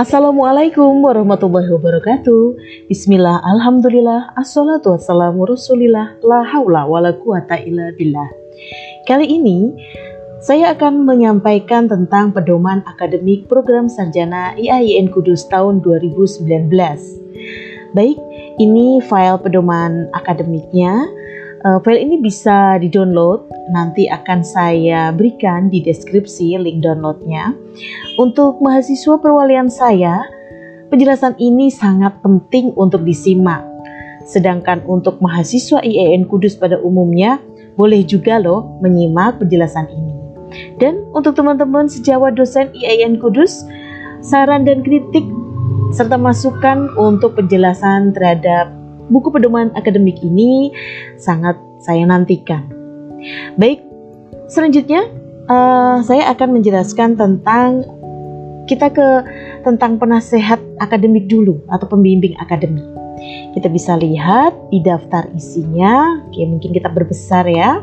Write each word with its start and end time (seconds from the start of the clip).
Assalamualaikum 0.00 1.04
warahmatullahi 1.04 1.76
wabarakatuh. 1.76 2.56
Bismillah, 2.88 3.36
Alhamdulillah, 3.44 4.32
Assalatu 4.32 4.96
wassalamu 4.96 5.44
rasulillah 5.44 6.16
La 6.24 6.40
hawla 6.40 6.88
wa 6.88 7.04
la 7.04 7.12
quwata 7.12 7.60
illa 7.60 7.92
billah. 7.92 8.24
Kali 9.04 9.28
ini 9.28 9.68
saya 10.40 10.72
akan 10.72 11.04
menyampaikan 11.04 11.84
tentang 11.84 12.32
pedoman 12.32 12.80
akademik 12.88 13.44
program 13.44 13.92
sarjana 13.92 14.56
IAIN 14.56 15.12
Kudus 15.12 15.44
tahun 15.52 15.84
2019 15.84 16.48
Baik, 17.92 18.16
ini 18.56 19.04
file 19.04 19.36
pedoman 19.36 20.08
akademiknya 20.16 20.96
Uh, 21.60 21.76
file 21.84 22.00
ini 22.00 22.16
bisa 22.16 22.80
di-download, 22.80 23.44
nanti 23.68 24.08
akan 24.08 24.40
saya 24.40 25.12
berikan 25.12 25.68
di 25.68 25.84
deskripsi 25.84 26.56
link 26.56 26.80
downloadnya. 26.80 27.52
Untuk 28.16 28.64
mahasiswa 28.64 29.20
perwalian 29.20 29.68
saya, 29.68 30.24
penjelasan 30.88 31.36
ini 31.36 31.68
sangat 31.68 32.16
penting 32.24 32.72
untuk 32.80 33.04
disimak. 33.04 33.60
Sedangkan 34.24 34.80
untuk 34.88 35.20
mahasiswa 35.20 35.84
IAIN 35.84 36.24
Kudus 36.32 36.56
pada 36.56 36.80
umumnya, 36.80 37.36
boleh 37.76 38.08
juga 38.08 38.40
loh 38.40 38.80
menyimak 38.80 39.36
penjelasan 39.44 39.84
ini. 39.92 40.16
Dan 40.80 41.04
untuk 41.12 41.36
teman-teman 41.36 41.92
sejawat 41.92 42.40
dosen 42.40 42.72
IAIN 42.72 43.20
Kudus, 43.20 43.68
saran 44.24 44.64
dan 44.64 44.80
kritik 44.80 45.28
serta 45.92 46.16
masukan 46.16 46.88
untuk 46.96 47.36
penjelasan 47.36 48.16
terhadap 48.16 48.79
buku 49.10 49.28
pedoman 49.34 49.74
akademik 49.74 50.22
ini 50.22 50.70
sangat 51.18 51.58
saya 51.82 52.06
nantikan. 52.06 52.70
Baik, 53.58 53.82
selanjutnya 54.46 55.04
uh, 55.50 56.00
saya 56.06 56.30
akan 56.32 56.62
menjelaskan 56.62 57.18
tentang 57.18 57.84
kita 58.64 58.88
ke 58.94 59.08
tentang 59.66 59.98
penasehat 59.98 60.62
akademik 60.78 61.26
dulu 61.26 61.60
atau 61.68 61.90
pembimbing 61.90 62.38
akademik. 62.38 62.86
Kita 63.52 63.68
bisa 63.68 63.98
lihat 63.98 64.56
di 64.72 64.80
daftar 64.80 65.28
isinya. 65.36 66.24
Oke, 66.30 66.46
mungkin 66.46 66.70
kita 66.72 66.88
berbesar 66.88 67.44
ya. 67.50 67.82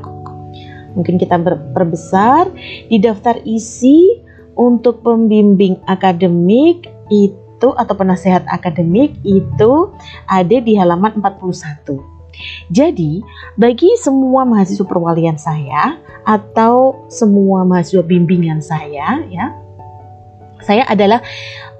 Mungkin 0.98 1.22
kita 1.22 1.38
ber 1.38 1.62
perbesar 1.78 2.50
di 2.90 2.98
daftar 2.98 3.38
isi 3.46 4.18
untuk 4.58 5.06
pembimbing 5.06 5.78
akademik 5.86 6.90
itu 7.14 7.47
itu 7.58 7.74
atau 7.74 7.98
penasehat 7.98 8.46
akademik 8.46 9.18
itu 9.26 9.90
ada 10.30 10.58
di 10.62 10.78
halaman 10.78 11.18
41. 11.18 11.98
Jadi, 12.70 13.26
bagi 13.58 13.90
semua 13.98 14.46
mahasiswa 14.46 14.86
perwalian 14.86 15.42
saya 15.42 15.98
atau 16.22 17.02
semua 17.10 17.66
mahasiswa 17.66 18.06
bimbingan 18.06 18.62
saya 18.62 19.26
ya, 19.26 19.58
saya 20.62 20.86
adalah 20.86 21.18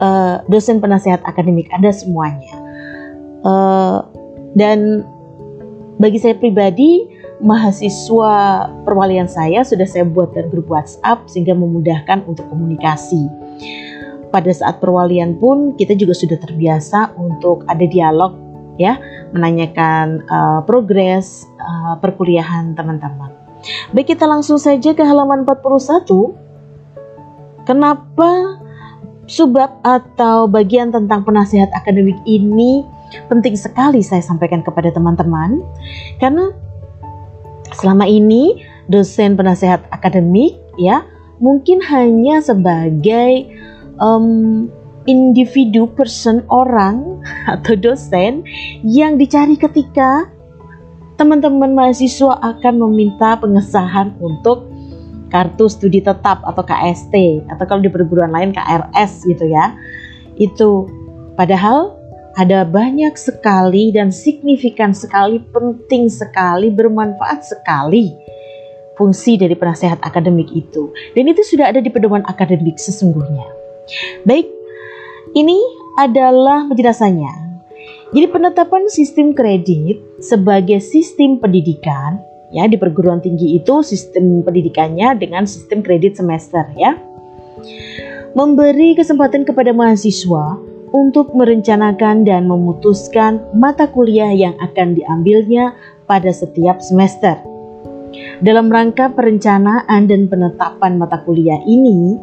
uh, 0.02 0.42
dosen 0.50 0.82
penasehat 0.82 1.22
akademik 1.30 1.70
Anda 1.70 1.94
semuanya. 1.94 2.58
Uh, 3.46 4.02
dan 4.58 5.06
bagi 6.02 6.18
saya 6.18 6.34
pribadi, 6.34 7.06
mahasiswa 7.38 8.66
perwalian 8.82 9.30
saya 9.30 9.62
sudah 9.62 9.86
saya 9.86 10.10
buatkan 10.10 10.50
grup 10.50 10.74
WhatsApp 10.74 11.30
sehingga 11.30 11.54
memudahkan 11.54 12.26
untuk 12.26 12.50
komunikasi 12.50 13.30
pada 14.30 14.52
saat 14.52 14.84
perwalian 14.84 15.40
pun 15.40 15.74
kita 15.76 15.96
juga 15.96 16.14
sudah 16.14 16.38
terbiasa 16.40 17.16
untuk 17.16 17.64
ada 17.68 17.86
dialog 17.88 18.36
ya, 18.78 19.00
menanyakan 19.34 20.24
uh, 20.30 20.62
progres 20.64 21.48
uh, 21.58 21.96
perkuliahan 22.00 22.76
teman-teman. 22.78 23.34
Baik 23.92 24.14
kita 24.16 24.30
langsung 24.30 24.62
saja 24.62 24.94
ke 24.94 25.02
halaman 25.02 25.44
41. 25.44 26.06
Kenapa 27.66 28.62
subbab 29.28 29.84
atau 29.84 30.48
bagian 30.48 30.94
tentang 30.94 31.28
penasihat 31.28 31.68
akademik 31.76 32.16
ini 32.24 32.88
penting 33.28 33.60
sekali 33.60 34.00
saya 34.00 34.24
sampaikan 34.24 34.64
kepada 34.64 34.94
teman-teman? 34.94 35.60
Karena 36.22 36.54
selama 37.76 38.08
ini 38.08 38.64
dosen 38.88 39.36
penasehat 39.36 39.84
akademik 39.92 40.56
ya 40.80 41.04
mungkin 41.44 41.84
hanya 41.84 42.40
sebagai 42.40 43.52
um, 44.02 44.68
individu 45.08 45.88
person 45.96 46.44
orang 46.52 47.22
atau 47.54 47.74
dosen 47.80 48.44
yang 48.84 49.16
dicari 49.16 49.56
ketika 49.56 50.28
teman-teman 51.18 51.74
mahasiswa 51.74 52.38
akan 52.46 52.86
meminta 52.88 53.34
pengesahan 53.42 54.14
untuk 54.22 54.70
kartu 55.28 55.68
studi 55.68 56.00
tetap 56.00 56.40
atau 56.46 56.64
KST 56.64 57.46
atau 57.52 57.66
kalau 57.68 57.82
di 57.84 57.92
perguruan 57.92 58.32
lain 58.32 58.54
KRS 58.54 59.26
gitu 59.28 59.50
ya. 59.50 59.74
Itu 60.38 60.88
padahal 61.34 61.98
ada 62.38 62.62
banyak 62.62 63.18
sekali 63.18 63.90
dan 63.90 64.14
signifikan 64.14 64.94
sekali, 64.94 65.42
penting 65.42 66.06
sekali, 66.06 66.70
bermanfaat 66.70 67.42
sekali 67.42 68.14
fungsi 68.94 69.42
dari 69.42 69.58
penasehat 69.58 70.02
akademik 70.06 70.54
itu. 70.54 70.94
Dan 71.18 71.34
itu 71.34 71.42
sudah 71.42 71.74
ada 71.74 71.82
di 71.82 71.90
pedoman 71.90 72.22
akademik 72.30 72.78
sesungguhnya. 72.78 73.67
Baik, 74.28 74.48
ini 75.36 75.60
adalah 75.96 76.68
penjelasannya. 76.68 77.48
Jadi 78.12 78.28
penetapan 78.32 78.88
sistem 78.88 79.36
kredit 79.36 80.00
sebagai 80.24 80.80
sistem 80.80 81.44
pendidikan 81.44 82.24
ya 82.56 82.64
di 82.68 82.80
perguruan 82.80 83.20
tinggi 83.20 83.60
itu 83.60 83.84
sistem 83.84 84.44
pendidikannya 84.44 85.20
dengan 85.20 85.44
sistem 85.44 85.84
kredit 85.84 86.16
semester 86.16 86.64
ya. 86.80 86.96
Memberi 88.32 88.96
kesempatan 88.96 89.44
kepada 89.44 89.76
mahasiswa 89.76 90.56
untuk 90.96 91.36
merencanakan 91.36 92.24
dan 92.24 92.48
memutuskan 92.48 93.44
mata 93.52 93.92
kuliah 93.92 94.32
yang 94.32 94.56
akan 94.64 94.96
diambilnya 94.96 95.76
pada 96.08 96.32
setiap 96.32 96.80
semester. 96.80 97.36
Dalam 98.40 98.72
rangka 98.72 99.12
perencanaan 99.12 100.08
dan 100.08 100.32
penetapan 100.32 100.96
mata 100.96 101.20
kuliah 101.28 101.60
ini, 101.68 102.16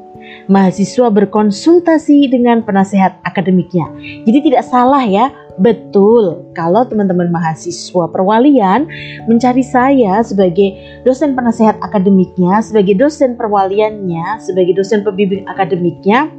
mahasiswa 0.47 1.09
berkonsultasi 1.11 2.31
dengan 2.31 2.63
penasehat 2.63 3.21
akademiknya. 3.25 3.89
Jadi 4.25 4.39
tidak 4.51 4.63
salah 4.67 5.03
ya, 5.05 5.33
betul 5.61 6.51
kalau 6.53 6.83
teman-teman 6.83 7.31
mahasiswa 7.31 8.11
perwalian 8.11 8.91
mencari 9.31 9.63
saya 9.63 10.21
sebagai 10.27 10.75
dosen 11.07 11.33
penasehat 11.33 11.79
akademiknya, 11.81 12.61
sebagai 12.61 12.99
dosen 12.99 13.39
perwaliannya, 13.39 14.43
sebagai 14.43 14.75
dosen 14.77 15.07
pembimbing 15.07 15.47
akademiknya 15.47 16.31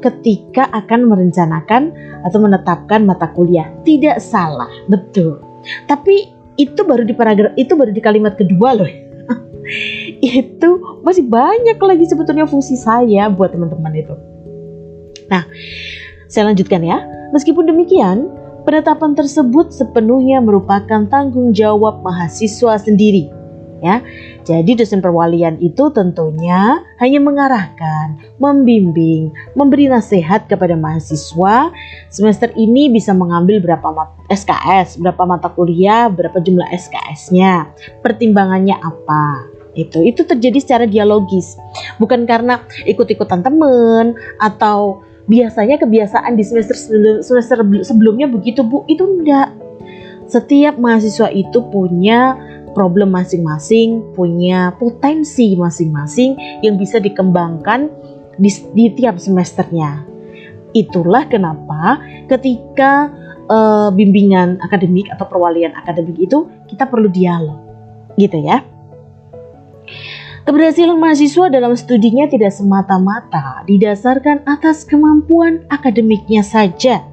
ketika 0.00 0.70
akan 0.70 1.10
merencanakan 1.10 1.92
atau 2.22 2.38
menetapkan 2.38 3.02
mata 3.02 3.30
kuliah. 3.34 3.68
Tidak 3.82 4.22
salah, 4.22 4.70
betul. 4.86 5.42
Tapi 5.86 6.42
itu 6.60 6.80
baru 6.84 7.02
di 7.06 7.14
paragraf 7.16 7.56
itu 7.56 7.72
baru 7.72 7.92
di 7.92 8.02
kalimat 8.04 8.36
kedua 8.36 8.76
loh 8.76 8.90
itu 10.22 11.02
masih 11.02 11.26
banyak 11.26 11.74
lagi 11.82 12.06
sebetulnya 12.06 12.46
fungsi 12.46 12.78
saya 12.78 13.26
buat 13.26 13.50
teman-teman 13.50 13.90
itu. 13.98 14.14
Nah, 15.26 15.42
saya 16.30 16.54
lanjutkan 16.54 16.86
ya. 16.86 17.02
Meskipun 17.34 17.66
demikian, 17.66 18.30
penetapan 18.62 19.18
tersebut 19.18 19.74
sepenuhnya 19.74 20.38
merupakan 20.38 21.02
tanggung 21.10 21.50
jawab 21.50 22.06
mahasiswa 22.06 22.78
sendiri. 22.78 23.34
Ya, 23.82 23.98
jadi 24.46 24.78
dosen 24.78 25.02
perwalian 25.02 25.58
itu 25.58 25.90
tentunya 25.90 26.86
hanya 27.02 27.18
mengarahkan, 27.18 28.38
membimbing, 28.38 29.34
memberi 29.58 29.90
nasihat 29.90 30.46
kepada 30.46 30.78
mahasiswa 30.78 31.74
semester 32.06 32.54
ini 32.54 32.94
bisa 32.94 33.10
mengambil 33.10 33.58
berapa 33.58 34.14
SKS, 34.30 35.02
berapa 35.02 35.26
mata 35.26 35.50
kuliah, 35.50 36.06
berapa 36.06 36.38
jumlah 36.38 36.70
SKS-nya, 36.70 37.74
pertimbangannya 38.06 38.78
apa 38.78 39.50
itu 39.72 40.04
itu 40.04 40.22
terjadi 40.24 40.58
secara 40.60 40.84
dialogis. 40.84 41.56
Bukan 41.96 42.28
karena 42.28 42.60
ikut-ikutan 42.84 43.40
temen 43.40 44.16
atau 44.36 45.00
biasanya 45.24 45.80
kebiasaan 45.80 46.36
di 46.36 46.44
semester 46.44 46.76
semester 47.24 47.64
sebelumnya 47.84 48.28
begitu 48.28 48.60
bu. 48.60 48.84
Itu 48.88 49.08
enggak. 49.08 49.52
Setiap 50.28 50.80
mahasiswa 50.80 51.28
itu 51.32 51.60
punya 51.68 52.36
problem 52.72 53.12
masing-masing 53.12 54.16
punya 54.16 54.72
potensi 54.80 55.52
masing-masing 55.52 56.64
yang 56.64 56.80
bisa 56.80 56.96
dikembangkan 56.96 57.92
di, 58.40 58.48
di 58.72 58.84
tiap 58.96 59.20
semesternya. 59.20 60.08
Itulah 60.72 61.28
kenapa 61.28 62.00
ketika 62.32 63.12
uh, 63.52 63.92
bimbingan 63.92 64.56
akademik 64.64 65.12
atau 65.12 65.28
perwalian 65.28 65.76
akademik 65.76 66.16
itu 66.16 66.48
kita 66.64 66.88
perlu 66.88 67.12
dialog. 67.12 67.60
Gitu 68.16 68.40
ya 68.40 68.71
Keberhasilan 70.42 70.98
mahasiswa 70.98 71.46
dalam 71.54 71.78
studinya 71.78 72.26
tidak 72.26 72.50
semata-mata 72.50 73.62
didasarkan 73.70 74.42
atas 74.42 74.82
kemampuan 74.82 75.62
akademiknya 75.70 76.42
saja, 76.42 77.06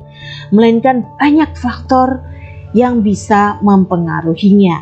melainkan 0.50 1.06
banyak 1.22 1.54
faktor 1.54 2.26
yang 2.74 3.06
bisa 3.06 3.62
mempengaruhinya. 3.62 4.81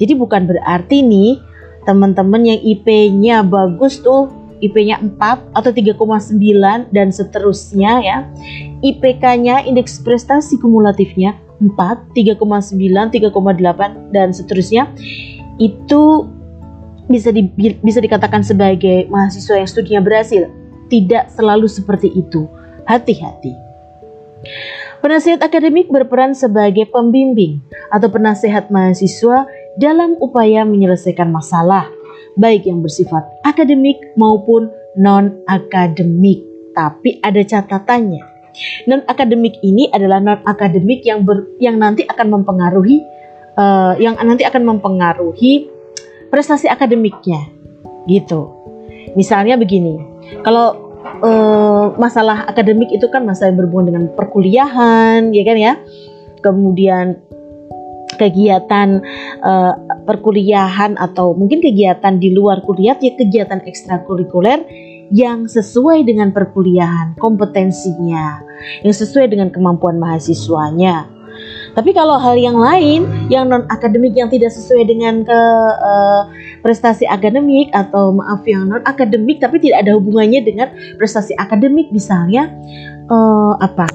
Jadi 0.00 0.12
bukan 0.16 0.48
berarti 0.48 1.04
nih 1.04 1.36
teman-teman 1.84 2.48
yang 2.48 2.60
IP-nya 2.64 3.44
bagus 3.44 4.00
tuh 4.00 4.32
IP-nya 4.64 4.96
4 4.96 5.52
atau 5.52 5.70
3,9 5.74 6.88
dan 6.96 7.08
seterusnya 7.12 7.92
ya. 8.00 8.18
IPK-nya 8.80 9.68
indeks 9.68 10.00
prestasi 10.00 10.56
kumulatifnya 10.56 11.36
4, 11.60 11.76
3,9, 12.16 13.12
3,8 13.12 14.16
dan 14.16 14.32
seterusnya. 14.32 14.88
Itu 15.60 16.30
bisa 17.10 17.34
di, 17.34 17.48
bisa 17.80 17.98
dikatakan 17.98 18.46
sebagai 18.46 19.06
mahasiswa 19.10 19.58
yang 19.58 19.68
studinya 19.68 20.00
berhasil. 20.02 20.50
Tidak 20.92 21.32
selalu 21.32 21.66
seperti 21.66 22.12
itu. 22.12 22.46
Hati-hati. 22.84 23.54
Penasihat 25.02 25.42
akademik 25.42 25.90
berperan 25.90 26.34
sebagai 26.34 26.86
pembimbing 26.90 27.62
atau 27.90 28.06
penasehat 28.06 28.70
mahasiswa 28.70 29.46
dalam 29.78 30.14
upaya 30.22 30.62
menyelesaikan 30.62 31.30
masalah, 31.30 31.90
baik 32.38 32.68
yang 32.70 32.84
bersifat 32.84 33.26
akademik 33.42 33.98
maupun 34.14 34.70
non-akademik. 34.98 36.44
Tapi 36.72 37.18
ada 37.22 37.42
catatannya. 37.42 38.22
Non-akademik 38.86 39.58
ini 39.64 39.88
adalah 39.90 40.20
non-akademik 40.20 41.02
yang 41.02 41.24
ber, 41.24 41.48
yang 41.56 41.80
nanti 41.80 42.04
akan 42.04 42.38
mempengaruhi 42.38 43.00
uh, 43.56 43.94
yang 43.96 44.16
nanti 44.20 44.44
akan 44.44 44.76
mempengaruhi 44.76 45.71
prestasi 46.32 46.66
akademiknya. 46.72 47.52
Gitu. 48.08 48.48
Misalnya 49.12 49.60
begini, 49.60 50.00
kalau 50.40 50.96
uh, 51.20 51.92
masalah 52.00 52.48
akademik 52.48 52.88
itu 52.88 53.06
kan 53.12 53.28
masalah 53.28 53.52
yang 53.52 53.60
berhubungan 53.60 53.86
dengan 53.92 54.04
perkuliahan, 54.16 55.30
ya 55.36 55.42
kan 55.44 55.56
ya. 55.60 55.72
Kemudian 56.40 57.20
kegiatan 58.16 59.02
uh, 59.44 59.72
perkuliahan 60.08 60.96
atau 60.96 61.36
mungkin 61.36 61.60
kegiatan 61.60 62.20
di 62.20 62.30
luar 62.30 62.60
kuliah 62.62 62.94
ya 63.00 63.12
kegiatan 63.16 63.64
ekstrakurikuler 63.64 64.62
yang 65.12 65.44
sesuai 65.44 66.08
dengan 66.08 66.32
perkuliahan, 66.32 67.20
kompetensinya, 67.20 68.40
yang 68.80 68.94
sesuai 68.96 69.28
dengan 69.28 69.52
kemampuan 69.52 70.00
mahasiswanya. 70.00 71.04
Tapi 71.72 71.90
kalau 71.96 72.20
hal 72.20 72.36
yang 72.36 72.60
lain 72.60 73.28
yang 73.32 73.48
non 73.48 73.64
akademik 73.72 74.12
yang 74.12 74.28
tidak 74.28 74.52
sesuai 74.52 74.84
dengan 74.84 75.24
ke 75.24 75.40
uh, 75.80 76.28
prestasi 76.60 77.08
akademik 77.08 77.72
atau 77.72 78.12
maaf 78.12 78.44
yang 78.44 78.68
non 78.68 78.84
akademik 78.84 79.40
tapi 79.40 79.56
tidak 79.56 79.88
ada 79.88 79.96
hubungannya 79.96 80.44
dengan 80.44 80.68
prestasi 81.00 81.32
akademik 81.40 81.88
misalnya 81.88 82.52
uh, 83.08 83.56
apa? 83.56 83.88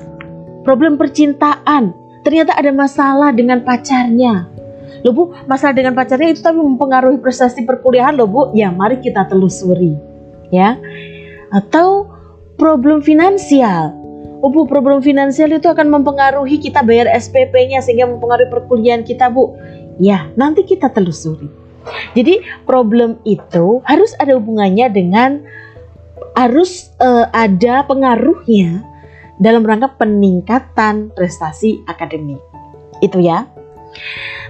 Problem 0.65 0.97
percintaan. 0.97 1.93
Ternyata 2.25 2.59
ada 2.59 2.75
masalah 2.75 3.31
dengan 3.31 3.63
pacarnya. 3.63 4.51
Loh 5.05 5.13
Bu, 5.13 5.23
masalah 5.47 5.77
dengan 5.77 5.95
pacarnya 5.95 6.33
itu 6.33 6.43
tapi 6.43 6.59
mempengaruhi 6.59 7.21
prestasi 7.23 7.63
perkuliahan 7.63 8.17
loh 8.17 8.27
Bu. 8.27 8.41
Ya, 8.51 8.73
mari 8.73 8.99
kita 8.99 9.29
telusuri. 9.29 9.95
Ya. 10.51 10.75
Atau 11.53 12.11
problem 12.59 13.05
finansial 13.05 13.96
Oh 14.37 14.53
Bu, 14.53 14.69
problem 14.69 15.01
finansial 15.01 15.49
itu 15.49 15.65
akan 15.65 15.89
mempengaruhi 15.89 16.61
kita 16.61 16.85
bayar 16.85 17.09
SPP-nya 17.09 17.81
sehingga 17.81 18.05
mempengaruhi 18.05 18.53
perkuliahan 18.53 19.01
kita 19.01 19.33
Bu. 19.33 19.57
Ya, 19.97 20.29
nanti 20.37 20.61
kita 20.61 20.93
telusuri. 20.93 21.49
Jadi 22.13 22.43
problem 22.67 23.17
itu 23.25 23.81
harus 23.87 24.13
ada 24.21 24.37
hubungannya 24.37 24.93
dengan 24.93 25.41
harus 26.37 26.93
uh, 27.01 27.25
ada 27.33 27.81
pengaruhnya 27.89 28.85
dalam 29.41 29.65
rangka 29.65 29.97
peningkatan 29.97 31.09
prestasi 31.17 31.81
akademik. 31.89 32.41
Itu 33.01 33.17
ya. 33.17 33.49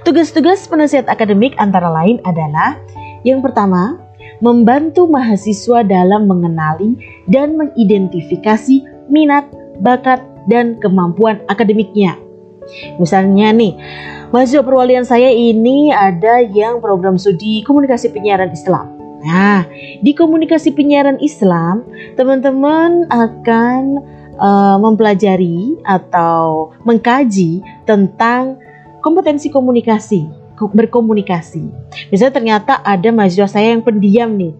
Tugas-tugas 0.04 0.68
penasihat 0.68 1.08
akademik 1.08 1.56
antara 1.60 1.88
lain 1.88 2.20
adalah 2.28 2.76
yang 3.24 3.40
pertama, 3.40 4.00
membantu 4.44 5.08
mahasiswa 5.10 5.82
dalam 5.84 6.28
mengenali 6.30 6.96
dan 7.28 7.56
mengidentifikasi 7.56 8.84
minat 9.10 9.48
bakat, 9.84 10.24
dan 10.48 10.80
kemampuan 10.80 11.44
akademiknya. 11.52 12.16
Misalnya 13.00 13.52
nih, 13.52 13.76
mahasiswa 14.32 14.64
perwalian 14.64 15.04
saya 15.04 15.32
ini 15.32 15.92
ada 15.92 16.44
yang 16.44 16.80
program 16.84 17.20
studi 17.20 17.64
komunikasi 17.64 18.12
penyiaran 18.12 18.52
Islam. 18.52 18.96
Nah, 19.24 19.68
di 20.04 20.12
komunikasi 20.16 20.72
penyiaran 20.72 21.20
Islam, 21.20 21.84
teman-teman 22.16 23.08
akan 23.12 24.04
uh, 24.40 24.78
mempelajari 24.80 25.80
atau 25.84 26.72
mengkaji 26.88 27.66
tentang 27.84 28.62
kompetensi 29.04 29.52
komunikasi, 29.52 30.28
berkomunikasi. 30.56 31.66
Misalnya 32.12 32.34
ternyata 32.36 32.74
ada 32.84 33.10
mahasiswa 33.12 33.48
saya 33.48 33.74
yang 33.76 33.84
pendiam 33.84 34.32
nih. 34.36 34.54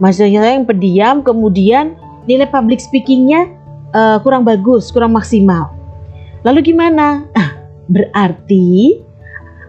Mahasiswa 0.00 0.28
saya 0.28 0.56
yang 0.56 0.68
pendiam, 0.68 1.20
kemudian 1.20 1.94
nilai 2.24 2.48
public 2.48 2.80
speakingnya 2.80 3.59
uh, 3.94 4.18
kurang 4.22 4.46
bagus, 4.46 4.90
kurang 4.90 5.14
maksimal. 5.14 5.74
Lalu 6.46 6.72
gimana? 6.72 7.26
Nah, 7.36 7.50
berarti 7.90 8.96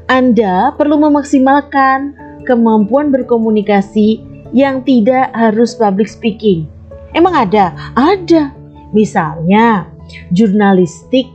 Anda 0.07 0.75
perlu 0.75 1.00
memaksimalkan 1.00 2.15
kemampuan 2.47 3.12
berkomunikasi 3.12 4.23
yang 4.51 4.83
tidak 4.83 5.31
harus 5.31 5.75
public 5.75 6.07
speaking. 6.12 6.68
Emang 7.12 7.35
ada? 7.35 7.75
Ada. 7.95 8.51
Misalnya, 8.91 9.88
jurnalistik 10.35 11.27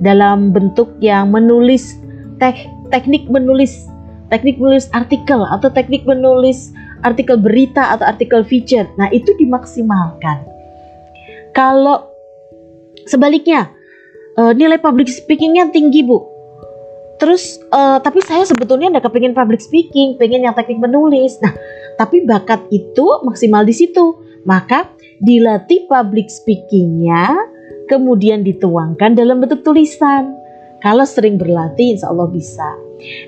dalam 0.00 0.52
bentuk 0.52 0.96
yang 1.00 1.32
menulis 1.32 2.00
tek, 2.40 2.68
teknik 2.88 3.28
menulis 3.28 3.88
teknik 4.32 4.56
menulis 4.56 4.88
artikel 4.96 5.44
atau 5.46 5.68
teknik 5.70 6.02
menulis 6.08 6.72
artikel 7.04 7.36
berita 7.36 7.92
atau 7.92 8.08
artikel 8.08 8.40
feature. 8.42 8.88
Nah, 8.96 9.12
itu 9.12 9.36
dimaksimalkan. 9.36 10.42
Kalau 11.52 12.13
Sebaliknya, 13.04 13.70
uh, 14.38 14.52
nilai 14.52 14.80
public 14.80 15.08
speakingnya 15.08 15.70
tinggi 15.70 16.04
bu. 16.04 16.20
Terus, 17.20 17.62
uh, 17.70 18.02
tapi 18.02 18.20
saya 18.26 18.42
sebetulnya 18.42 18.90
nggak 18.90 19.06
kepingin 19.06 19.32
public 19.36 19.62
speaking, 19.62 20.18
pengen 20.18 20.44
yang 20.44 20.54
teknik 20.56 20.82
menulis. 20.82 21.38
Nah, 21.38 21.54
tapi 21.94 22.26
bakat 22.26 22.66
itu 22.74 23.06
maksimal 23.22 23.62
di 23.62 23.74
situ. 23.74 24.18
Maka 24.44 24.92
dilatih 25.24 25.88
public 25.88 26.28
speakingnya, 26.28 27.32
kemudian 27.88 28.44
dituangkan 28.44 29.16
dalam 29.16 29.40
bentuk 29.40 29.64
tulisan. 29.64 30.36
Kalau 30.84 31.08
sering 31.08 31.40
berlatih, 31.40 31.96
insya 31.96 32.12
Allah 32.12 32.28
bisa. 32.28 32.68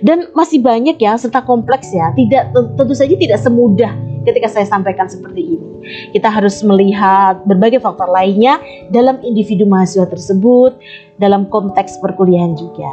Dan 0.04 0.28
masih 0.36 0.60
banyak 0.60 1.00
ya, 1.00 1.16
serta 1.16 1.40
kompleks 1.40 1.88
ya. 1.88 2.12
Tidak 2.12 2.52
tentu 2.52 2.92
saja 2.92 3.16
tidak 3.16 3.40
semudah 3.40 4.15
ketika 4.26 4.50
saya 4.50 4.66
sampaikan 4.66 5.06
seperti 5.06 5.56
ini. 5.56 5.68
Kita 6.10 6.26
harus 6.26 6.60
melihat 6.66 7.46
berbagai 7.46 7.78
faktor 7.78 8.10
lainnya 8.10 8.58
dalam 8.90 9.22
individu 9.22 9.64
mahasiswa 9.64 10.10
tersebut, 10.10 10.74
dalam 11.22 11.46
konteks 11.46 12.02
perkuliahan 12.02 12.58
juga. 12.58 12.90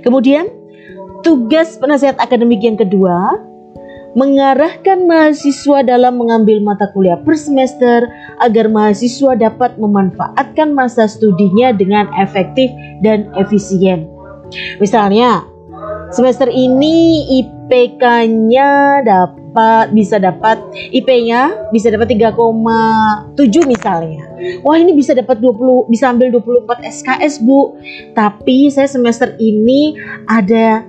Kemudian, 0.00 0.48
tugas 1.20 1.76
penasihat 1.76 2.16
akademik 2.16 2.64
yang 2.64 2.80
kedua 2.80 3.36
mengarahkan 4.16 5.04
mahasiswa 5.04 5.84
dalam 5.84 6.16
mengambil 6.16 6.64
mata 6.64 6.88
kuliah 6.96 7.20
per 7.20 7.36
semester 7.36 8.08
agar 8.40 8.72
mahasiswa 8.72 9.36
dapat 9.36 9.76
memanfaatkan 9.76 10.72
masa 10.72 11.04
studinya 11.04 11.76
dengan 11.76 12.08
efektif 12.16 12.72
dan 13.04 13.28
efisien. 13.36 14.08
Misalnya, 14.80 15.44
semester 16.14 16.46
ini 16.50 17.26
IPK-nya 17.42 19.02
dapat 19.02 19.90
bisa 19.96 20.20
dapat 20.20 20.60
IP-nya 20.92 21.70
bisa 21.72 21.88
dapat 21.90 22.12
3,7 22.12 23.34
misalnya. 23.66 24.22
Wah, 24.62 24.76
ini 24.76 24.92
bisa 24.92 25.16
dapat 25.16 25.40
20 25.40 25.88
bisa 25.90 26.12
ambil 26.12 26.30
24 26.38 26.84
SKS, 26.84 27.42
Bu. 27.42 27.74
Tapi 28.12 28.68
saya 28.70 28.86
semester 28.86 29.34
ini 29.40 29.96
ada 30.28 30.84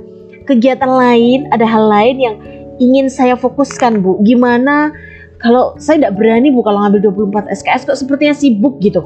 kegiatan 0.46 0.90
lain, 0.90 1.48
ada 1.52 1.66
hal 1.66 1.88
lain 1.88 2.16
yang 2.20 2.36
ingin 2.78 3.08
saya 3.10 3.40
fokuskan, 3.40 4.04
Bu. 4.04 4.20
Gimana 4.22 4.94
kalau 5.38 5.78
saya 5.78 6.02
tidak 6.02 6.18
berani 6.18 6.50
Bu 6.50 6.66
kalau 6.66 6.82
ngambil 6.86 7.14
24 7.14 7.54
SKS 7.54 7.86
kok 7.88 7.98
sepertinya 7.98 8.34
sibuk 8.34 8.82
gitu. 8.82 9.06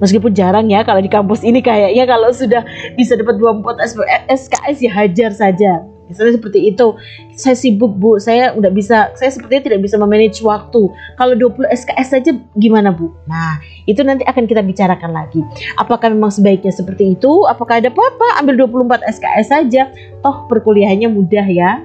Meskipun 0.00 0.32
jarang 0.32 0.66
ya 0.72 0.80
kalau 0.82 0.98
di 1.04 1.12
kampus 1.12 1.44
ini 1.44 1.60
kayaknya 1.60 2.08
kalau 2.08 2.32
sudah 2.32 2.64
bisa 2.96 3.14
dapat 3.20 3.36
24 3.36 3.84
SKS 4.32 4.76
ya 4.80 4.90
hajar 4.92 5.30
saja. 5.36 5.84
Misalnya 6.10 6.42
seperti 6.42 6.74
itu. 6.74 6.98
Saya 7.38 7.54
sibuk 7.54 7.94
bu. 7.94 8.18
Saya 8.18 8.50
udah 8.58 8.66
bisa 8.74 9.14
saya 9.14 9.30
sepertinya 9.30 9.70
tidak 9.70 9.80
bisa 9.86 9.94
memanage 9.94 10.42
waktu. 10.42 10.90
Kalau 11.14 11.34
20 11.38 11.70
SKS 11.70 12.08
saja 12.18 12.34
gimana 12.58 12.90
bu? 12.90 13.14
Nah 13.30 13.62
itu 13.86 14.02
nanti 14.02 14.26
akan 14.26 14.50
kita 14.50 14.66
bicarakan 14.66 15.14
lagi. 15.14 15.38
Apakah 15.78 16.10
memang 16.10 16.34
sebaiknya 16.34 16.74
seperti 16.74 17.14
itu? 17.14 17.46
Apakah 17.46 17.78
ada 17.78 17.94
apa-apa? 17.94 18.42
Ambil 18.42 18.66
24 18.66 19.06
SKS 19.06 19.46
saja. 19.54 19.82
Toh 20.18 20.50
perkuliahannya 20.50 21.06
mudah 21.06 21.46
ya. 21.46 21.78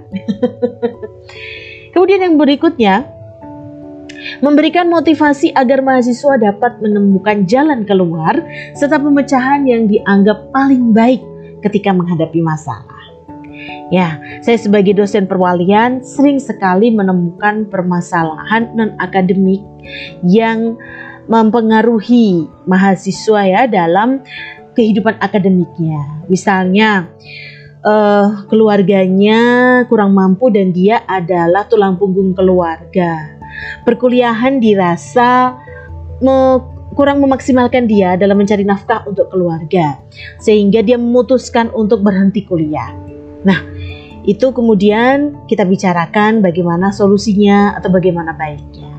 Kemudian 1.94 2.26
yang 2.26 2.36
berikutnya 2.36 3.15
memberikan 4.40 4.88
motivasi 4.90 5.54
agar 5.56 5.82
mahasiswa 5.82 6.40
dapat 6.40 6.80
menemukan 6.82 7.46
jalan 7.46 7.84
keluar 7.84 8.36
serta 8.78 9.00
pemecahan 9.00 9.66
yang 9.66 9.88
dianggap 9.90 10.50
paling 10.52 10.92
baik 10.92 11.22
ketika 11.66 11.92
menghadapi 11.94 12.40
masalah. 12.42 13.06
Ya, 13.94 14.18
saya 14.42 14.58
sebagai 14.58 14.98
dosen 14.98 15.30
perwalian 15.30 16.02
sering 16.02 16.42
sekali 16.42 16.90
menemukan 16.90 17.70
permasalahan 17.70 18.74
non 18.74 18.98
akademik 18.98 19.62
yang 20.26 20.78
mempengaruhi 21.30 22.50
mahasiswa 22.66 23.42
ya 23.46 23.62
dalam 23.70 24.22
kehidupan 24.74 25.18
akademiknya. 25.22 26.26
Misalnya 26.28 27.10
uh, 27.86 28.46
keluarganya 28.50 29.42
kurang 29.86 30.18
mampu 30.18 30.50
dan 30.50 30.74
dia 30.74 31.06
adalah 31.06 31.70
tulang 31.70 31.96
punggung 31.96 32.34
keluarga. 32.34 33.35
Perkuliahan 33.84 34.58
dirasa 34.60 35.56
me 36.24 36.62
kurang 36.96 37.20
memaksimalkan 37.20 37.92
dia 37.92 38.16
dalam 38.16 38.40
mencari 38.40 38.64
nafkah 38.64 39.04
untuk 39.04 39.28
keluarga, 39.28 40.00
sehingga 40.40 40.80
dia 40.80 40.96
memutuskan 40.96 41.68
untuk 41.76 42.00
berhenti 42.00 42.48
kuliah. 42.48 42.96
Nah, 43.44 43.60
itu 44.24 44.50
kemudian 44.56 45.36
kita 45.46 45.68
bicarakan 45.68 46.40
bagaimana 46.40 46.96
solusinya 46.96 47.76
atau 47.78 47.92
bagaimana 47.92 48.32
baiknya. 48.32 48.90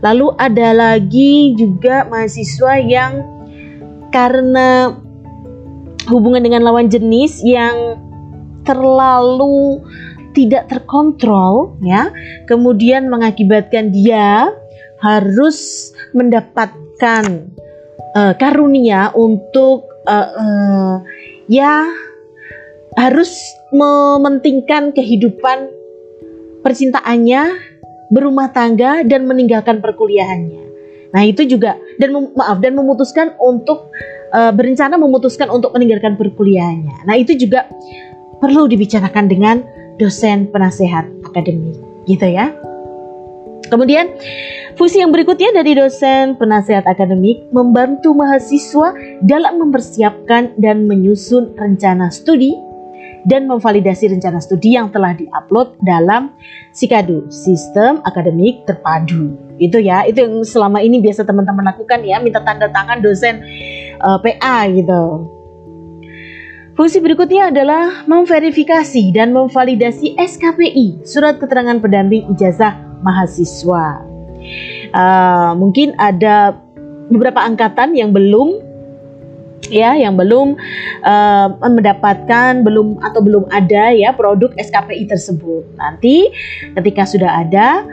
Lalu 0.00 0.32
ada 0.36 0.70
lagi 0.76 1.56
juga 1.56 2.04
mahasiswa 2.08 2.78
yang 2.80 3.24
karena 4.12 4.96
hubungan 6.08 6.40
dengan 6.44 6.64
lawan 6.64 6.88
jenis 6.88 7.40
yang 7.44 8.00
terlalu 8.64 9.80
tidak 10.36 10.70
terkontrol 10.70 11.76
ya, 11.82 12.10
kemudian 12.46 13.10
mengakibatkan 13.10 13.90
dia 13.90 14.50
harus 15.00 15.90
mendapatkan 16.12 17.24
uh, 18.14 18.32
karunia 18.36 19.10
untuk 19.16 19.88
uh, 20.06 20.30
uh, 20.36 20.94
ya 21.48 21.88
harus 22.98 23.30
mementingkan 23.70 24.90
kehidupan 24.90 25.70
percintaannya, 26.60 27.42
berumah 28.10 28.50
tangga 28.50 29.06
dan 29.06 29.24
meninggalkan 29.24 29.78
perkuliahannya. 29.78 30.70
Nah, 31.10 31.22
itu 31.26 31.42
juga 31.46 31.74
dan 31.98 32.14
maaf 32.34 32.58
dan 32.62 32.78
memutuskan 32.78 33.34
untuk 33.42 33.90
uh, 34.34 34.52
berencana 34.54 34.94
memutuskan 34.94 35.50
untuk 35.50 35.74
meninggalkan 35.74 36.14
perkuliahannya. 36.14 37.06
Nah, 37.06 37.14
itu 37.18 37.34
juga 37.34 37.66
perlu 38.38 38.70
dibicarakan 38.70 39.26
dengan 39.26 39.56
dosen 40.00 40.48
penasehat 40.48 41.04
akademik, 41.28 41.76
gitu 42.08 42.24
ya. 42.24 42.50
Kemudian 43.70 44.10
fungsi 44.74 44.98
yang 44.98 45.14
berikutnya 45.14 45.54
dari 45.54 45.78
dosen 45.78 46.34
penasehat 46.34 46.88
akademik 46.90 47.46
membantu 47.54 48.16
mahasiswa 48.16 48.96
dalam 49.22 49.62
mempersiapkan 49.62 50.58
dan 50.58 50.90
menyusun 50.90 51.54
rencana 51.54 52.10
studi 52.10 52.50
dan 53.28 53.44
memvalidasi 53.46 54.10
rencana 54.10 54.40
studi 54.40 54.74
yang 54.74 54.88
telah 54.90 55.12
diupload 55.12 55.76
dalam 55.84 56.32
Sikadu, 56.72 57.28
Sistem 57.28 58.00
Akademik 58.02 58.64
Terpadu. 58.64 59.36
Itu 59.60 59.76
ya, 59.76 60.08
itu 60.08 60.24
yang 60.24 60.40
selama 60.40 60.80
ini 60.80 61.04
biasa 61.04 61.28
teman-teman 61.28 61.68
lakukan 61.68 62.00
ya, 62.00 62.16
minta 62.18 62.40
tanda 62.40 62.72
tangan 62.72 63.04
dosen 63.04 63.44
uh, 64.00 64.16
eh, 64.16 64.18
PA 64.24 64.66
gitu. 64.72 65.02
Fungsi 66.80 66.96
berikutnya 66.96 67.52
adalah 67.52 68.08
memverifikasi 68.08 69.12
dan 69.12 69.36
memvalidasi 69.36 70.16
SKPI, 70.16 71.04
Surat 71.04 71.36
Keterangan 71.36 71.76
Pendamping 71.76 72.32
Ijazah 72.32 72.72
mahasiswa. 73.04 74.00
Uh, 74.88 75.52
mungkin 75.60 75.92
ada 76.00 76.56
beberapa 77.12 77.36
angkatan 77.44 77.92
yang 77.92 78.16
belum 78.16 78.64
ya 79.68 79.92
yang 79.92 80.16
belum 80.16 80.56
uh, 81.04 81.52
mendapatkan 81.60 82.64
belum 82.64 82.96
atau 83.04 83.20
belum 83.20 83.44
ada 83.52 83.92
ya 83.92 84.16
produk 84.16 84.48
SKPI 84.56 85.04
tersebut. 85.04 85.76
Nanti 85.76 86.32
ketika 86.80 87.04
sudah 87.04 87.44
ada 87.44 87.84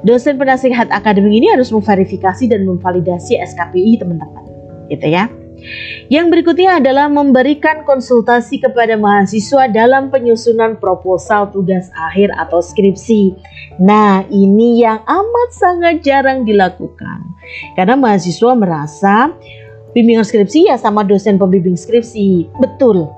dosen 0.00 0.40
penasihat 0.40 0.88
akademik 0.96 1.44
ini 1.44 1.52
harus 1.52 1.68
memverifikasi 1.68 2.48
dan 2.48 2.64
memvalidasi 2.64 3.36
SKPI 3.36 4.00
teman-teman. 4.00 4.48
Gitu 4.88 5.12
ya. 5.12 5.28
Yang 6.08 6.26
berikutnya 6.32 6.80
adalah 6.80 7.06
memberikan 7.12 7.84
konsultasi 7.84 8.62
kepada 8.62 8.96
mahasiswa 8.96 9.68
dalam 9.68 10.08
penyusunan 10.08 10.80
proposal 10.80 11.52
tugas 11.52 11.92
akhir 11.92 12.32
atau 12.38 12.64
skripsi. 12.64 13.36
Nah, 13.82 14.24
ini 14.32 14.82
yang 14.82 15.04
amat 15.04 15.48
sangat 15.52 16.00
jarang 16.00 16.48
dilakukan. 16.48 17.28
Karena 17.76 17.94
mahasiswa 17.98 18.52
merasa 18.56 19.32
bimbingan 19.92 20.24
skripsi 20.24 20.72
ya 20.72 20.76
sama 20.80 21.04
dosen 21.04 21.36
pembimbing 21.36 21.76
skripsi. 21.76 22.56
Betul. 22.56 23.08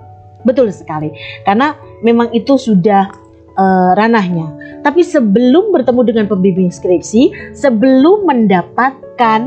Betul 0.43 0.73
sekali. 0.73 1.13
Karena 1.45 1.77
memang 2.01 2.33
itu 2.33 2.57
sudah 2.57 3.13
uh, 3.61 3.93
ranahnya. 3.95 4.81
Tapi 4.81 5.05
sebelum 5.05 5.71
bertemu 5.77 6.01
dengan 6.09 6.25
pembimbing 6.27 6.73
skripsi, 6.73 7.53
sebelum 7.53 8.25
mendapatkan 8.25 9.41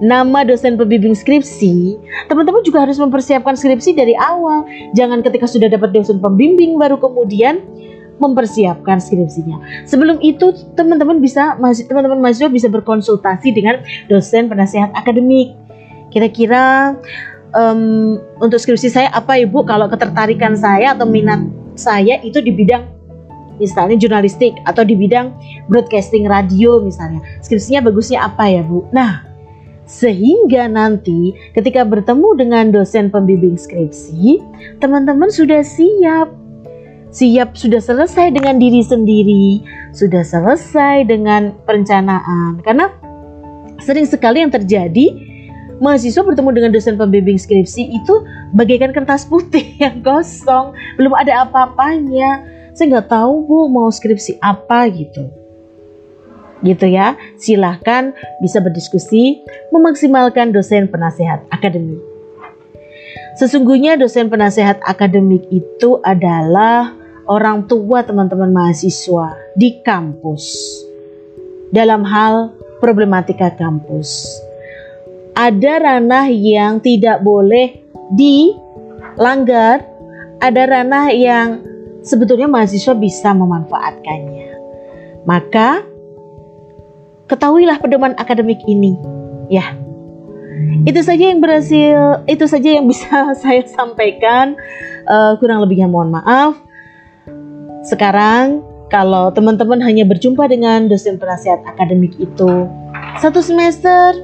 nama 0.00 0.42
dosen 0.42 0.80
pembimbing 0.80 1.12
skripsi, 1.12 2.00
teman-teman 2.26 2.64
juga 2.64 2.88
harus 2.88 2.96
mempersiapkan 2.96 3.54
skripsi 3.54 3.92
dari 3.92 4.16
awal. 4.16 4.64
Jangan 4.96 5.20
ketika 5.20 5.44
sudah 5.44 5.68
dapat 5.68 5.92
dosen 5.92 6.18
pembimbing 6.18 6.80
baru 6.80 6.96
kemudian 6.96 7.60
mempersiapkan 8.20 9.00
skripsinya. 9.00 9.88
Sebelum 9.88 10.20
itu 10.20 10.52
teman-teman 10.76 11.24
bisa 11.24 11.56
teman-teman 11.88 12.20
mahasiswa 12.20 12.52
bisa 12.52 12.68
berkonsultasi 12.68 13.48
dengan 13.56 13.80
dosen 14.12 14.48
penasehat 14.48 14.92
akademik. 14.92 15.56
Kira-kira 16.12 16.96
um, 17.56 18.20
untuk 18.38 18.60
skripsi 18.60 18.92
saya 18.92 19.08
apa 19.12 19.40
ibu 19.40 19.64
kalau 19.64 19.88
ketertarikan 19.88 20.52
saya 20.52 20.92
atau 20.92 21.08
minat 21.08 21.40
saya 21.76 22.20
itu 22.20 22.44
di 22.44 22.52
bidang 22.52 22.84
misalnya 23.56 23.96
jurnalistik 23.96 24.56
atau 24.64 24.84
di 24.84 24.96
bidang 24.96 25.32
broadcasting 25.68 26.28
radio 26.28 26.80
misalnya. 26.84 27.24
Skripsinya 27.40 27.88
bagusnya 27.88 28.24
apa 28.24 28.48
ya 28.52 28.60
bu? 28.60 28.84
Nah 28.92 29.29
sehingga 29.90 30.70
nanti 30.70 31.34
ketika 31.50 31.82
bertemu 31.82 32.38
dengan 32.38 32.64
dosen 32.70 33.10
pembimbing 33.10 33.58
skripsi, 33.58 34.38
teman-teman 34.78 35.26
sudah 35.34 35.66
siap. 35.66 36.30
Siap 37.10 37.58
sudah 37.58 37.82
selesai 37.82 38.30
dengan 38.30 38.62
diri 38.62 38.86
sendiri, 38.86 39.66
sudah 39.90 40.22
selesai 40.22 41.10
dengan 41.10 41.50
perencanaan. 41.66 42.62
Karena 42.62 42.86
sering 43.82 44.06
sekali 44.06 44.46
yang 44.46 44.54
terjadi 44.54 45.10
mahasiswa 45.82 46.22
bertemu 46.22 46.50
dengan 46.54 46.70
dosen 46.70 46.94
pembimbing 46.94 47.34
skripsi 47.34 47.90
itu 47.90 48.14
bagaikan 48.54 48.94
kertas 48.94 49.26
putih 49.26 49.74
yang 49.82 50.06
kosong, 50.06 50.70
belum 51.02 51.18
ada 51.18 51.50
apa-apanya. 51.50 52.46
Saya 52.78 52.94
nggak 52.94 53.10
tahu 53.10 53.42
bu 53.42 53.66
mau 53.66 53.90
skripsi 53.90 54.38
apa 54.38 54.86
gitu 54.94 55.39
gitu 56.62 56.88
ya. 56.88 57.16
Silahkan 57.36 58.12
bisa 58.40 58.60
berdiskusi, 58.60 59.40
memaksimalkan 59.72 60.52
dosen 60.52 60.88
penasehat 60.88 61.44
akademik. 61.52 62.00
Sesungguhnya 63.40 63.96
dosen 63.96 64.28
penasehat 64.28 64.84
akademik 64.84 65.48
itu 65.48 65.96
adalah 66.04 66.92
orang 67.30 67.64
tua 67.70 68.02
teman-teman 68.04 68.50
mahasiswa 68.50 69.38
di 69.54 69.80
kampus 69.80 70.44
dalam 71.70 72.02
hal 72.02 72.52
problematika 72.82 73.54
kampus. 73.54 74.26
Ada 75.38 75.78
ranah 75.78 76.26
yang 76.28 76.82
tidak 76.82 77.22
boleh 77.22 77.80
dilanggar, 78.12 79.86
ada 80.42 80.62
ranah 80.66 81.14
yang 81.14 81.48
sebetulnya 82.02 82.50
mahasiswa 82.50 82.92
bisa 82.98 83.30
memanfaatkannya. 83.30 84.50
Maka 85.24 85.86
Ketahuilah 87.30 87.78
pedoman 87.78 88.18
akademik 88.18 88.58
ini. 88.66 88.98
Ya. 89.46 89.78
Itu 90.82 91.00
saja 91.06 91.30
yang 91.30 91.38
berhasil, 91.38 92.26
itu 92.26 92.44
saja 92.50 92.68
yang 92.74 92.90
bisa 92.90 93.30
saya 93.42 93.62
sampaikan. 93.70 94.58
Uh, 95.06 95.38
kurang 95.38 95.62
lebihnya 95.62 95.86
mohon 95.86 96.10
maaf. 96.10 96.58
Sekarang 97.86 98.66
kalau 98.90 99.30
teman-teman 99.30 99.78
hanya 99.80 100.02
berjumpa 100.02 100.50
dengan 100.50 100.90
dosen 100.90 101.16
penasihat 101.16 101.62
akademik 101.64 102.18
itu 102.18 102.66
satu 103.22 103.38
semester 103.38 104.18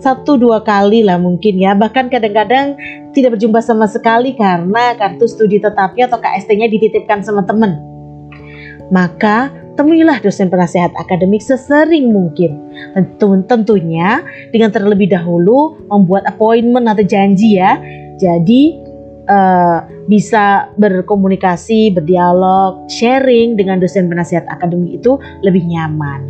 satu 0.00 0.40
dua 0.40 0.64
kali 0.64 1.04
lah 1.04 1.20
mungkin 1.20 1.60
ya 1.60 1.76
bahkan 1.76 2.08
kadang-kadang 2.08 2.74
tidak 3.12 3.36
berjumpa 3.36 3.60
sama 3.60 3.84
sekali 3.84 4.32
karena 4.32 4.96
kartu 4.96 5.28
studi 5.28 5.60
tetapnya 5.60 6.08
atau 6.08 6.16
KST-nya 6.16 6.72
dititipkan 6.72 7.20
sama 7.20 7.44
teman 7.44 7.76
maka 8.88 9.52
temuilah 9.80 10.20
dosen 10.20 10.52
penasehat 10.52 10.92
akademik 11.00 11.40
sesering 11.40 12.12
mungkin. 12.12 12.60
Tentu, 12.92 13.32
tentunya 13.48 14.20
dengan 14.52 14.68
terlebih 14.68 15.08
dahulu 15.08 15.80
membuat 15.88 16.28
appointment 16.28 16.84
atau 16.84 17.00
janji 17.00 17.56
ya. 17.56 17.80
Jadi 18.20 18.76
uh, 19.24 19.80
bisa 20.04 20.68
berkomunikasi, 20.76 21.96
berdialog, 21.96 22.84
sharing 22.92 23.56
dengan 23.56 23.80
dosen 23.80 24.12
penasehat 24.12 24.44
akademik 24.52 25.00
itu 25.00 25.16
lebih 25.40 25.64
nyaman. 25.64 26.28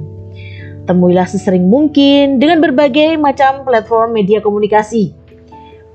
Temuilah 0.87 1.27
sesering 1.27 1.67
mungkin 1.67 2.39
dengan 2.39 2.63
berbagai 2.63 3.19
macam 3.19 3.67
platform 3.67 4.15
media 4.15 4.39
komunikasi. 4.39 5.11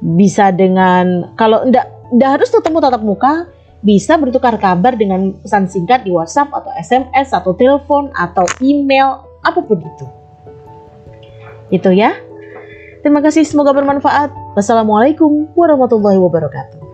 Bisa 0.04 0.52
dengan 0.52 1.32
kalau 1.40 1.64
enggak 1.64 1.88
harus 2.20 2.52
ketemu 2.52 2.84
tatap 2.84 3.02
muka, 3.02 3.48
bisa 3.86 4.18
bertukar 4.18 4.58
kabar 4.58 4.98
dengan 4.98 5.38
pesan 5.46 5.70
singkat 5.70 6.02
di 6.02 6.10
WhatsApp 6.10 6.50
atau 6.50 6.74
SMS 6.74 7.30
atau 7.30 7.54
telepon 7.54 8.10
atau 8.18 8.50
email 8.58 9.22
apa 9.46 9.62
pun 9.62 9.78
itu. 9.78 10.06
Itu 11.70 11.94
ya. 11.94 12.18
Terima 13.06 13.22
kasih 13.22 13.46
semoga 13.46 13.70
bermanfaat. 13.78 14.58
Wassalamualaikum 14.58 15.54
warahmatullahi 15.54 16.18
wabarakatuh. 16.18 16.85